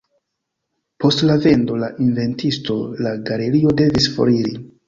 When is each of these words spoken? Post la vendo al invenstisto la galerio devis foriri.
Post 1.03 1.21
la 1.31 1.35
vendo 1.43 1.77
al 1.79 1.85
invenstisto 2.07 2.81
la 3.07 3.15
galerio 3.31 3.79
devis 3.83 4.13
foriri. 4.17 4.61